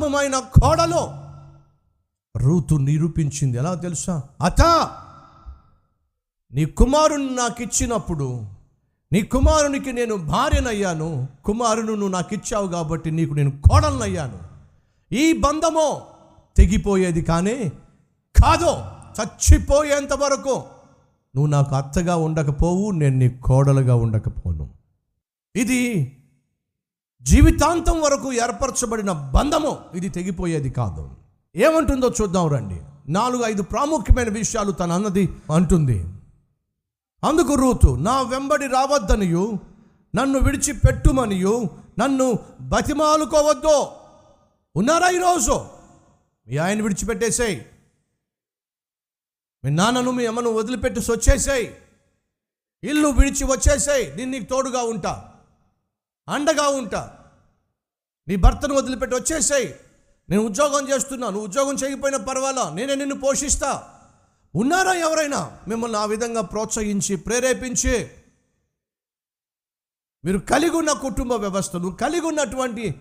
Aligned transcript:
ఉత్తమమైన 0.00 0.38
కోడలో. 0.38 1.12
రూతు 2.36 2.74
నిరూపించింది. 2.74 3.58
ఎలా 3.58 3.74
తెలుసా? 3.74 4.22
అత 4.42 4.62
నీ 6.52 6.64
కుమారుని 6.64 7.34
నాకు 7.34 7.62
ఇచ్చినప్పుడు 7.62 8.44
నీ 9.12 9.22
కుమారునికి 9.22 9.92
నేను 9.92 10.16
భార్యనయ్యాను. 10.16 11.28
కుమారును 11.44 11.92
నువ్వు 11.92 12.08
నాకు 12.08 12.34
ఇచ్చావు 12.34 12.68
కాబట్టి 12.68 13.10
నీకు 13.10 13.34
నేను 13.34 13.50
కోడలనయ్యాను. 13.50 14.38
ఈ 15.14 15.32
బంధమో 15.32 16.02
తెగిపోయేది 16.56 17.22
కానీ 17.22 17.72
కాదు 18.44 18.70
చచ్చిపోయేంత 19.20 20.12
వరకు 20.12 20.54
నువ్వు 21.36 21.46
నాకు 21.46 21.74
అత్తగా 21.74 22.16
ఉండకపోవు 22.16 22.90
నేను 22.90 23.16
నీ 23.16 23.28
కోడలుగా 23.28 23.94
ఉండకపోను. 23.94 24.70
ఇది 25.56 26.16
జీవితాంతం 27.22 28.00
వరకు 28.00 28.32
ఏర్పరచబడిన 28.32 29.12
బంధము 29.12 29.78
ఇది 29.94 30.08
తెగిపోయేది 30.08 30.70
కాదు. 30.70 31.10
ఏమంటుందో 31.56 32.12
చూద్దాం 32.22 32.48
రండి. 32.48 32.80
నాలుగు 33.12 33.42
ఐదు 33.42 33.62
ప్రాముఖ్యమైన 33.62 34.28
విషయాలు 34.28 34.72
తన 34.72 34.92
అన్నది 34.92 35.28
అంటుంది. 35.54 36.04
అందుకు 37.24 37.54
రూతు 37.54 37.86
నా 37.86 38.22
వెంబడి 38.22 38.66
రావద్దనియు 38.66 39.58
నన్ను 40.16 40.38
విడిచిపెట్టుమనియు 40.38 41.70
నన్ను 41.98 42.38
బతిమాలుకోవద్దు. 42.60 43.86
ఉన్నారా 44.76 45.08
ఈరోజు? 45.08 45.64
మీ 46.48 46.56
ఆయన 46.56 46.82
విడిచిపెట్టేసేయ్. 46.82 47.60
మీ 49.64 49.70
నాన్నను 49.70 50.10
మీ 50.10 50.26
అమ్మను 50.26 50.50
వదిలిపెట్టి 50.50 51.00
వచ్చేసేయ్ 51.00 51.68
ఇల్లు 52.84 53.08
విడిచి 53.08 53.44
వచ్చేసేయ్. 53.44 54.16
నేను 54.16 54.30
నీకు 54.30 54.44
తోడుగా 54.44 54.82
ఉంటా. 54.82 55.29
అండగా 56.30 56.68
ఉంటా. 56.68 57.16
నీ 58.28 58.36
భర్తను 58.36 58.74
వదిలిపెట్టి 58.74 59.16
వచ్చేసేయ్. 59.16 59.72
నేను 60.30 60.42
ఉద్యోగం 60.42 60.88
చేస్తున్నాను 60.88 61.40
ఉద్యోగం 61.40 61.74
చేయకపోయినా 61.74 62.18
పర్వాలా 62.18 62.70
నేనే 62.70 62.94
నిన్ను 62.94 63.18
పోషిస్తా. 63.18 63.82
ఉన్నారా 64.54 64.92
ఎవరైనా? 64.92 65.58
మిమ్మల్ని 65.68 65.98
ఆ 65.98 66.04
విధంగా 66.04 66.40
ప్రోత్సహించి 66.40 67.16
ప్రేరేపించి. 67.16 68.10
మీరు 70.24 70.38
కలిగి 70.38 70.70
ఉన్న 70.70 70.92
కుటుంబ 70.92 71.32
వ్యవస్థను 71.32 71.90
కలిగి 71.90 72.20
ఉన్నటువంటి 72.20 72.94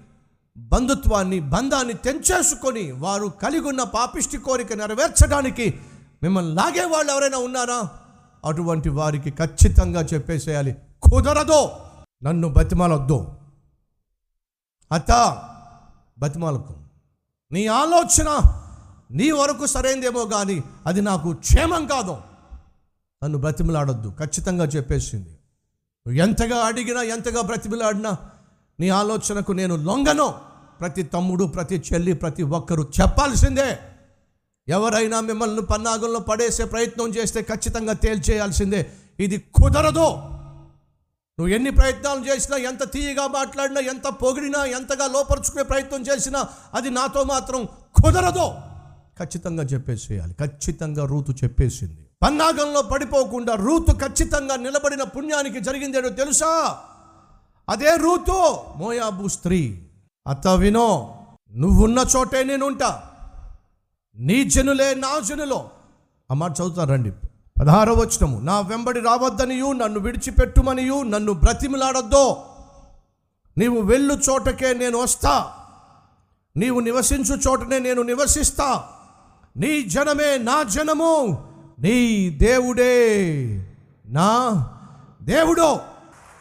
బంధుత్వాన్ని 0.58 1.40
బంధాన్ని 1.40 1.94
తెంచేసుకొని 1.94 2.92
వారు 2.92 3.28
కలిగి 3.28 3.68
ఉన్న 3.68 3.84
పాపిష్టి 3.84 4.38
కోరిక 4.38 4.74
నెరవేర్చడానికి 4.74 5.80
మిమ్మల్ని 6.24 6.56
లాగే 6.56 6.86
వాళ్ళు 6.86 7.12
ఎవరైనా 7.12 7.38
ఉన్నారా? 7.38 7.90
అటువంటి 8.46 8.90
వారికి 8.90 9.32
ఖచ్చితంగా 9.32 10.02
చెప్పేసేయాలి. 10.02 10.76
కుదరదో. 11.02 11.89
నన్ను 12.24 12.50
బతిమాలొద్దు. 12.50 13.28
అత్త 14.92 15.44
బతిమాలకు 16.20 16.76
నీ 17.52 17.68
ఆలోచన 17.68 18.42
నీ 19.12 19.32
వరకు 19.32 19.66
సరైందేమో 19.66 20.26
కానీ 20.26 20.64
అది 20.86 21.02
నాకు 21.02 21.34
క్షేమం 21.34 21.88
కాదు. 21.88 22.18
నన్ను 23.24 23.38
బ్రతిమలాడొద్దు 23.38 24.14
ఖచ్చితంగా 24.20 24.66
చెప్పేసింది. 24.66 25.30
నువ్వు 26.08 26.14
ఎంతగా 26.14 26.58
అడిగినా 26.58 27.02
ఎంతగా 27.02 27.42
బ్రతిమలాడినా 27.42 28.18
నీ 28.80 28.90
ఆలోచనకు 28.90 29.52
నేను 29.52 29.76
లొంగను. 29.76 30.34
ప్రతి 30.80 31.04
తమ్ముడు 31.04 31.46
ప్రతి 31.46 31.84
చెల్లి 31.94 32.14
ప్రతి 32.14 32.44
ఒక్కరూ 32.44 32.84
చెప్పాల్సిందే. 32.84 33.80
ఎవరైనా 34.68 35.22
మిమ్మల్ని 35.22 35.62
పన్నాగంలో 35.62 36.20
పడేసే 36.20 36.66
ప్రయత్నం 36.66 37.08
చేస్తే 37.08 37.42
ఖచ్చితంగా 37.42 37.94
తేల్చేయాల్సిందే. 37.94 38.92
ఇది 39.20 39.38
కుదరదు. 39.38 40.29
నువ్వు 41.40 41.56
ఎన్ని 41.56 41.70
ప్రయత్నాలు 41.70 42.26
చేసినా 42.26 42.58
ఎంత 42.58 42.92
తీయగా 42.92 43.28
మాట్లాడినా 43.28 43.82
ఎంత 43.82 44.08
పొగిడినా 44.08 44.66
ఎంతగా 44.66 45.08
లోపరుచుకునే 45.08 45.64
ప్రయత్నం 45.64 46.02
చేసినా 46.02 46.46
అది 46.74 46.90
నాతో 46.90 47.24
మాత్రం 47.24 47.66
కుదరదు. 48.04 48.52
ఖచ్చితంగా 49.20 49.64
చెప్పేసేయాలి. 49.64 50.34
ఖచ్చితంగా 50.34 51.06
రూతు 51.06 51.32
చెప్పేసింది. 51.32 52.06
పన్నాగంలో 52.22 52.82
పడిపోకుండా 52.82 53.54
రూతు 53.54 53.92
ఖచ్చితంగా 53.92 54.56
నిలబడిన 54.56 55.04
పుణ్యానికి 55.04 55.60
జరిగిందేడో 55.60 56.10
తెలుసా? 56.10 56.78
అదే 57.70 57.96
రూతు 57.96 58.58
మోయాబు 58.78 59.28
స్త్రీ. 59.28 59.82
అత్త 60.28 60.48
వినో 60.48 61.16
నువ్వున్న 61.56 62.06
చోటే 62.16 62.44
నేనుంటా. 62.44 63.04
నీ 64.18 64.44
జనులే 64.44 64.94
నా 64.94 65.20
జనులో. 65.20 65.70
అమ్మ 66.32 66.44
మాట 66.44 66.52
చదువుతారండి 66.52 67.12
పదహారవ 67.60 67.94
వచనము 67.94 68.40
నా 68.40 68.60
వెంబడి 68.60 69.00
రావద్దనియు 69.00 69.72
నన్ను 69.72 70.00
విడిచిపెట్టుమనియు 70.00 71.04
నన్ను 71.04 71.34
బ్రతిమిలాడొద్దో. 71.34 72.46
నీవు 73.58 73.82
వెళ్ళు 73.82 74.14
చోటకే 74.14 74.74
నేను 74.74 74.98
వస్తా. 74.98 75.54
నీవు 76.58 76.80
నివసించు 76.80 77.36
చోటనే 77.36 77.80
నేను 77.80 78.02
నివసిస్తా. 78.02 78.84
నీ 79.58 79.84
జనమే 79.84 80.38
నా 80.38 80.64
జనము 80.64 81.44
నీ 81.80 82.30
దేవుడే 82.30 82.98
నా 84.06 84.68
దేవుడో. 85.22 85.80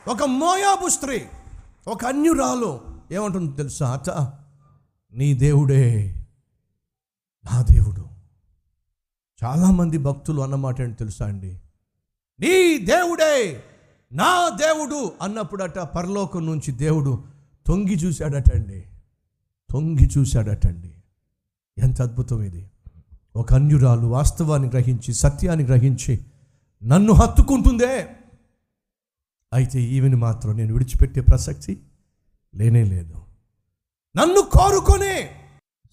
ఒక 0.09 0.23
మోయాబు 0.23 0.89
స్త్రీ 0.89 1.25
ఒక 1.89 2.05
అన్యురాలు 2.05 2.81
ఏమంటుంది 3.13 3.57
తెలుసా 3.57 3.91
అత 3.91 4.11
నీ 5.13 5.35
దేవుడే 5.35 6.15
నా 7.53 7.63
దేవుడు. 7.63 8.18
చాలామంది 9.45 9.99
భక్తులు 9.99 10.41
అన్నమాట 10.41 10.81
ఏంటి 10.81 10.97
తెలుసా 10.97 11.27
అండి? 11.27 11.61
నీ 12.41 12.79
దేవుడే 12.79 13.63
నా 14.13 14.49
దేవుడు 14.49 15.13
అన్నప్పుడట 15.23 15.79
పరలోకం 15.79 16.47
నుంచి 16.47 16.73
దేవుడు 16.73 17.25
తొంగి 17.67 17.95
చూశాడటండి 17.95 18.85
తొంగి 19.71 20.11
చూశాడటండి 20.19 20.95
ఎంత 21.79 22.03
అద్భుతం 22.03 22.43
ఇది. 22.43 22.71
ఒక 23.37 23.55
అన్యురాలు 23.55 24.07
వాస్తవాన్ని 24.07 24.69
గ్రహించి 24.69 25.15
సత్యాన్ని 25.15 25.65
గ్రహించి 25.65 26.25
నన్ను 26.85 27.13
హత్తుకుంటుందే. 27.13 28.09
అయితే 29.53 29.83
ఈమెను 29.83 30.17
మాత్రం 30.17 30.57
నేను 30.57 30.73
విడిచిపెట్టే 30.73 31.21
ప్రసక్తి 31.21 31.83
లేనే 32.55 32.85
లేదు. 32.85 33.15
నన్ను 34.17 34.41
కోరుకొని 34.41 35.29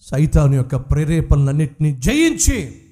సైతాను 0.00 0.54
యొక్క 0.54 0.76
ప్రేరేపణలన్నింటినీ 0.76 1.92
జయించి 1.92 2.85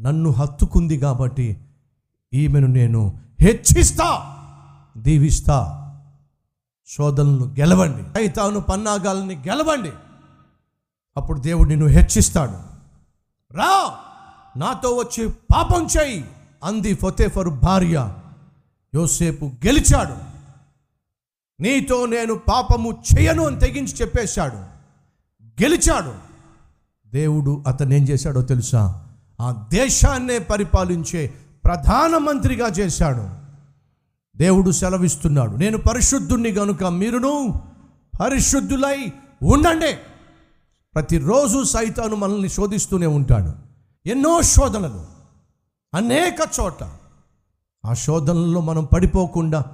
నన్ను 0.00 0.30
హత్తుకుంది 0.30 0.98
కాబట్టి 0.98 1.56
ఈమెను 2.34 2.66
నేను 2.66 3.20
హెచ్చిస్తా 3.40 4.36
దీవిస్తా. 4.96 5.80
శోధనను 6.86 7.44
గెలవండి. 7.44 8.02
సైతాను 8.02 8.60
పన్నాగాలని 8.60 9.34
గెలవండి. 9.34 9.90
అప్పుడు 11.16 11.40
దేవుడు 11.40 11.68
నిన్ను 11.68 11.86
హెచ్చిస్తాడు. 11.86 12.74
రా 13.56 13.98
నాతో 14.56 14.96
వచ్చి 14.96 15.28
పాపం 15.28 15.86
చేయి 15.86 16.24
అంది 16.64 16.94
ఫొతేఫరు 16.94 17.50
భార్య. 17.50 18.14
యోసేపు 18.94 19.44
గెలిచాడు. 19.44 20.14
నీతో 21.62 22.06
నేను 22.06 22.34
పాపము 22.34 23.02
చేయను 23.14 23.46
అని 23.46 23.58
తెగించి 23.58 23.94
చెప్పేశాడు. 23.94 24.56
గెలిచాడు. 25.62 26.14
దేవుడు 27.06 27.64
అతను 27.66 27.94
ఏం 27.94 28.02
చేశాడో 28.02 28.42
తెలుసా? 28.42 29.03
ఆ 29.40 29.66
దేశాన్నే 29.72 30.38
పరిపాలించే 30.38 31.34
ప్రధానమంత్రిగా 31.64 32.68
చేశాడు. 32.68 33.44
దేవుడు 34.36 34.70
సెలవిస్తున్నాడు. 34.70 35.56
నేను 35.56 35.78
పరిశుద్ధుణ్ణి 35.78 36.52
గనుక 36.52 36.84
మీరును 36.84 37.60
పరిశుద్ధులై 38.20 39.12
ఉండండి. 39.42 39.98
ప్రతిరోజు 40.94 41.62
సైతాను 41.62 42.16
మనల్ని 42.16 42.48
శోధిస్తూనే 42.48 43.06
ఉంటాడు. 43.06 43.52
ఎన్నో 44.08 44.42
శోధనలు 44.42 45.04
అనేక 45.94 46.48
చోట 46.60 46.84
ఆ 47.86 47.94
శోధనల్లో 47.94 48.60
మనం 48.60 48.84
పడిపోకుండా 48.84 49.64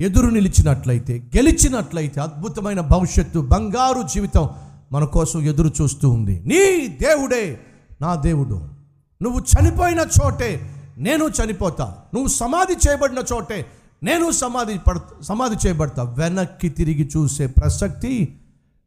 ఎదురు 0.00 0.26
నిలిచినట్లయితే 0.26 1.30
గెలిచినట్లయితే 1.36 2.20
అద్భుతమైన 2.20 2.80
భవిష్యత్తు 2.80 3.38
బంగారు 3.38 4.02
జీవితం 4.02 4.48
మన 4.92 5.04
కోసం 5.04 5.42
ఎదురు 5.42 5.72
చూస్తూ 5.82 6.10
ఉంది. 6.10 6.40
నీ 6.40 6.86
దేవుడే 6.86 7.60
నా 8.00 8.14
దేవుడు. 8.14 8.75
నువ్వు 9.22 9.40
చనిపోయిన 9.40 9.98
చోటే 9.98 10.70
నేను 10.98 11.24
చనిపోతా. 11.24 11.96
నువ్వు 12.14 12.28
సమాధి 12.28 12.88
చేయబడిన 12.88 13.18
చోటే 13.32 13.66
నేను 14.02 14.30
సమాధి 14.30 14.78
పడ 14.78 15.00
సమాధి 15.22 15.56
చేయబడతా. 15.66 16.02
వెనక్కి 16.02 16.68
తిరిగి 16.68 17.10
చూసే 17.16 17.46
ప్రసక్తి 17.46 18.40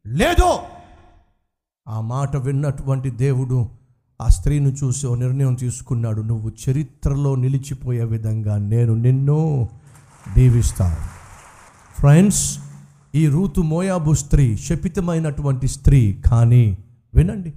లేదో 0.08 0.64
ఆ 1.88 2.02
మాట 2.02 2.36
విన్నటువంటి 2.38 3.10
దేవుడు 3.10 3.70
ఆ 4.22 4.28
స్త్రీని 4.28 4.72
చూసి 4.72 5.08
ఓ 5.08 5.16
నిర్ణయం 5.16 5.54
తీసుకున్నాడు. 5.54 6.22
నువ్వు 6.22 6.52
చరిత్రలో 6.70 7.36
నిలిచిపోయే 7.36 8.04
విధంగా 8.04 8.58
నేను 8.58 8.94
నిన్ను 8.94 9.70
దీవిస్తాను. 10.36 10.98
ఫ్రెండ్స్ 12.00 12.60
ఈ 13.16 13.28
రూతు 13.28 13.62
మోయాబు 13.62 14.14
స్త్రీ 14.14 14.58
శపితమైనటువంటి 14.58 15.68
స్త్రీ 15.68 16.22
కానీ 16.31 16.78
వినండి. 17.16 17.54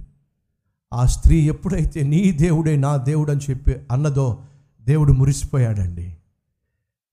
ఆ 0.93 1.05
స్త్రీ 1.05 1.47
ఎప్పుడైతే 1.47 2.03
నీ 2.03 2.31
దేవుడే 2.31 2.77
నా 2.77 2.97
దేవుడు 2.97 3.31
అని 3.31 3.41
చెప్పి 3.49 3.75
అన్నదో 3.91 4.41
దేవుడు 4.81 5.13
మురిసిపోయాడండి. 5.13 6.17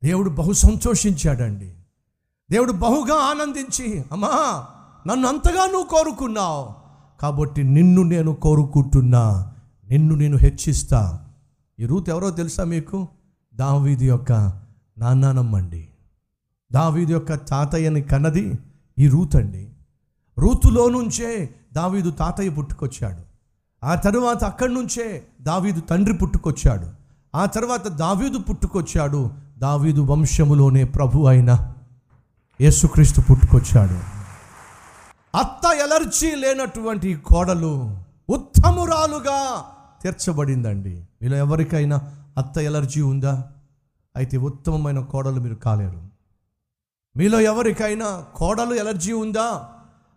దేవుడు 0.04 0.30
బహు 0.30 0.52
సంతోషించాడండి. 0.52 1.74
దేవుడు 2.50 2.72
బహుగా 2.72 3.14
ఆనందించి 3.14 4.04
అమ్మా 4.12 4.64
నన్ను 5.06 5.28
అంతగా 5.28 5.66
నువ్వు 5.66 5.84
కోరుకున్నావు. 5.84 6.68
కాబట్టి 7.20 7.62
నిన్ను 7.62 8.02
నేను 8.02 8.34
కోరుకుంటున్నా 8.34 9.52
నిన్ను 9.90 10.14
నేను 10.14 10.36
హెచ్చిస్తా. 10.36 11.28
ఈ 11.80 11.86
రూత్ 11.86 12.08
ఎవరో 12.08 12.30
తెలుసా 12.30 12.64
మీకు? 12.64 13.08
దావీది 13.54 14.06
యొక్క 14.06 14.32
నాన్నానమ్మండి. 14.98 15.88
దావీది 16.72 17.12
యొక్క 17.12 17.34
తాతయ్యని 17.34 18.02
కన్నది 18.02 18.58
ఈ 18.98 19.08
రూత్ 19.08 19.36
అండి. 19.36 19.68
రూతులో 20.38 20.88
నుంచే 20.88 21.54
దావీదు 21.72 22.10
తాతయ్య 22.10 22.50
పుట్టుకొచ్చాడు. 22.50 23.29
ఆ 23.84 23.94
తరువాత 23.94 24.44
అక్కడి 24.44 24.74
నుంచే 24.74 25.26
దావీదు 25.40 25.80
తండ్రి 25.80 26.14
పుట్టుకొచ్చాడు. 26.14 26.86
ఆ 27.34 27.46
తర్వాత 27.46 27.88
దావీదు 27.88 28.38
పుట్టుకొచ్చాడు. 28.38 29.30
దావీదు 29.58 30.00
వంశములోనే 30.00 30.84
ప్రభు 30.84 31.26
అయిన 31.26 31.74
యేసుక్రీస్తు 32.60 33.20
పుట్టుకొచ్చాడు. 33.20 34.20
అత్త 35.36 35.66
ఎలర్జీ 35.66 36.34
లేనటువంటి 36.34 37.14
కోడలు 37.14 37.98
ఉత్తమురాలుగా 38.30 39.64
తీర్చబడిందండి. 40.02 41.04
మీలో 41.22 41.36
ఎవరికైనా 41.36 42.00
అత్త 42.38 42.58
ఎలర్జీ 42.58 43.00
ఉందా? 43.00 43.52
అయితే 44.16 44.36
ఉత్తమమైన 44.36 45.00
కోడలు 45.00 45.40
మీరు 45.40 45.54
కాలేరు. 45.54 46.02
మీలో 47.16 47.40
ఎవరికైనా 47.40 48.24
కోడలు 48.34 48.74
ఎలర్జీ 48.74 49.12
ఉందా? 49.12 49.68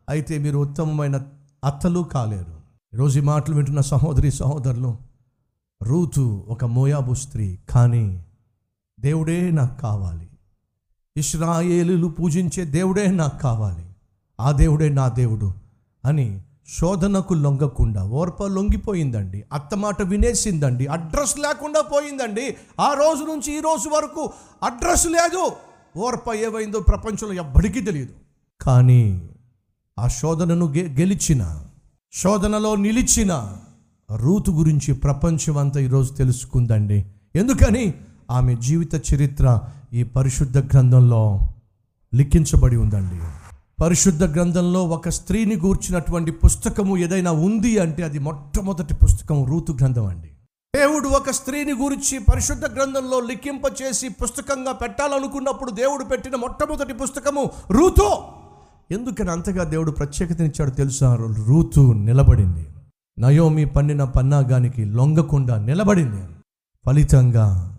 అయితే 0.09 0.37
మీరు 0.37 0.57
ఉత్తమమైన 0.57 1.21
అత్తలు 1.63 1.99
కాలేరు. 1.99 2.62
ఈరోజు 2.93 3.19
ఈ 3.19 3.21
మాటలు 3.21 3.55
వింటున్న 3.55 3.81
సహోదరి 3.81 4.31
సహోదరులు 4.31 4.97
రూతు 5.83 6.45
ఒక 6.47 6.65
మోయాబు 6.65 7.13
స్త్రీ 7.13 7.59
కానీ 7.69 8.25
దేవుడే 8.99 9.51
నాకు 9.51 9.81
కావాలి. 9.81 10.27
ఇస్రాయేలులు 11.17 12.07
పూజించే 12.07 12.65
దేవుడే 12.65 13.07
నాకు 13.07 13.41
కావాలి. 13.41 13.85
ఆ 14.39 14.51
దేవుడే 14.51 14.89
నా 14.89 15.07
దేవుడు 15.07 15.53
అని 16.05 16.41
శోధనకు 16.79 17.33
లొంగకుండా 17.33 18.03
ఓర్ప 18.03 18.43
లొంగిపోయిందండి 18.43 19.43
అత్త 19.53 19.75
మాట 19.75 20.01
వినేసిందండి 20.01 20.85
అడ్రస్ 20.85 21.39
లేకుండా 21.39 21.81
పోయిందండి. 21.81 22.55
ఆ 22.79 22.93
రోజు 22.93 23.23
నుంచి 23.23 23.57
ఈ 23.57 23.59
రోజు 23.59 23.89
వరకు 23.89 24.31
అడ్రస్ 24.63 25.07
లేదు. 25.07 25.51
ఓర్ప 25.97 26.33
ఏమైందో 26.33 26.79
ప్రపంచంలో 26.79 27.33
ఎవ్వడికి 27.33 27.81
తెలియదు. 27.81 28.13
కానీ 28.61 29.29
ఆ 29.99 30.07
శోధనను 30.07 30.65
గె 30.65 30.81
గెలిచిన 30.81 31.65
శోధనలో 32.15 32.75
నిలిచిన 32.75 33.57
రూతు 34.15 34.51
గురించి 34.51 34.93
ప్రపంచం 34.93 35.57
అంతా 35.57 35.79
ఈరోజు 35.79 36.13
తెలుసుకుందండి. 36.13 37.05
ఎందుకని? 37.35 37.93
ఆమె 38.31 38.55
జీవిత 38.55 39.13
చరిత్ర 39.13 39.59
ఈ 39.93 40.03
పరిశుద్ధ 40.03 40.57
గ్రంథంలో 40.57 41.39
లిఖించబడి 42.15 42.75
ఉందండి. 42.77 43.19
పరిశుద్ధ 43.83 44.23
గ్రంథంలో 44.23 44.85
ఒక 44.85 45.09
స్త్రీని 45.09 45.55
గూర్చినటువంటి 45.55 46.31
పుస్తకము 46.31 46.97
ఏదైనా 46.97 47.31
ఉంది 47.31 47.77
అంటే 47.77 48.03
అది 48.03 48.19
మొట్టమొదటి 48.19 48.93
పుస్తకం 48.93 49.45
రూతు 49.45 49.71
గ్రంథం 49.71 50.05
అండి. 50.05 50.27
దేవుడు 50.75 51.07
ఒక 51.07 51.29
స్త్రీని 51.29 51.71
గురించి 51.71 52.19
పరిశుద్ధ 52.19 52.65
గ్రంథంలో 52.65 53.19
లిఖింప 53.19 53.61
చేసి 53.81 54.09
పుస్తకంగా 54.09 54.71
పెట్టాలనుకున్నప్పుడు 54.71 55.71
దేవుడు 55.71 56.05
పెట్టిన 56.05 56.35
మొట్టమొదటి 56.35 56.93
పుస్తకము 56.93 57.51
రూతు. 57.71 58.09
ఎందుకని 58.93 59.31
అంతగా 59.31 59.63
దేవుడు 59.63 59.91
ప్రత్యేకతనిచ్చాడు 59.91 60.71
తెలుసా? 60.71 61.15
రూతు 61.47 61.93
నిలబడింది. 61.93 62.67
నయోమి 63.19 63.65
పన్నిన 63.65 64.03
పన్నాగానికి 64.03 64.85
లొంగకుండా 64.85 65.57
నిలబడింది. 65.57 66.21
ఫలితంగా 66.85 67.77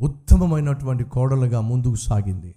ఉత్తమమైనటువంటి 0.00 1.04
కోడలుగా 1.04 1.60
ముందుకు 1.60 1.94
సాగింది. 1.94 2.54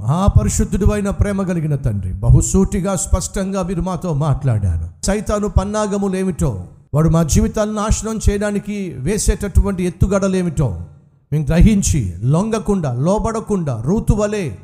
మహాపరిశుద్ధుడు 0.00 0.86
అయిన 0.86 1.10
ప్రేమ 1.10 1.42
కలిగిన 1.42 1.76
తండ్రి 1.76 2.12
బహుసూటిగా 2.12 2.96
స్పష్టంగా 2.96 3.62
మీరు 3.62 3.80
మాతో 3.80 4.14
మాట్లాడారు. 4.14 5.04
సైతాను 5.04 5.48
పన్నాగములేమిటో 5.48 6.66
వాడు 6.94 7.08
మా 7.08 7.22
జీవితాలను 7.22 7.74
నాశనం 7.74 8.20
చేయడానికి 8.30 8.94
వేసేటటువంటి 8.98 9.84
ఎత్తుగడలేమిటో 9.84 10.84
మేము 11.32 11.46
గ్రహించి 11.46 12.14
లొంగకుండా 12.22 12.92
లోబడకుండా 12.92 13.82
రూతువలే 13.86 14.58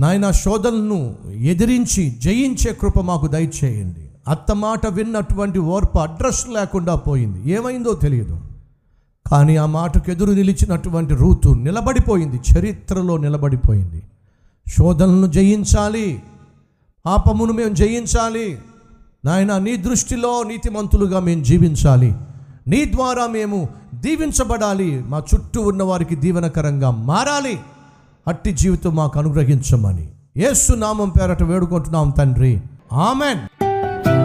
నాయన 0.00 0.30
శోధనను 0.30 1.14
ఎదిరించి 1.32 2.10
జయించే 2.10 2.74
కృప 2.74 3.00
మాకు 3.00 3.26
దయచేయండి. 3.26 4.08
అత్త 4.28 4.52
మాట 4.52 4.86
విన్నటువంటి 4.86 5.58
ఓర్పు 5.58 5.98
అడ్రస్ 5.98 6.48
లేకుండా 6.48 6.94
పోయింది. 6.94 7.50
ఏమైందో 7.50 7.92
తెలియదు. 7.92 8.40
కానీ 9.30 9.56
ఆ 9.56 9.66
మాటకు 9.66 10.10
ఎదురు 10.10 10.32
నిలిచినటువంటి 10.32 11.14
రూతు 11.14 11.48
నిలబడిపోయింది. 11.48 12.36
చరిత్రలో 12.36 13.16
నిలబడిపోయింది. 13.16 14.02
శోధనలను 14.68 15.26
జయించాలి. 15.26 16.22
పాపమును 17.06 17.52
మేము 17.52 17.74
జయించాలి. 17.74 18.58
నాయన 19.24 19.58
నీ 19.58 19.76
దృష్టిలో 19.76 20.42
నీతిమంతులుగా 20.42 21.20
మేము 21.20 21.44
జీవించాలి. 21.44 22.14
నీ 22.66 22.84
ద్వారా 22.84 23.26
మేము 23.26 23.68
దీవించబడాలి. 23.94 25.04
మా 25.08 25.22
చుట్టూ 25.34 25.62
ఉన్న 25.62 25.82
వారికి 25.82 26.16
దీవెనకరంగా 26.16 26.90
మారాలి. 26.90 27.60
అట్టి 28.28 28.52
జీవితం 28.52 28.94
మాకు 28.94 29.18
అనుగ్రహించమని. 29.18 30.08
ఏసు 30.36 30.72
నామం 30.72 31.08
పేరట 31.08 31.42
వేడుకుంటున్నాం 31.42 32.10
తండ్రి. 32.10 32.62
ఆమెన్. 32.92 33.53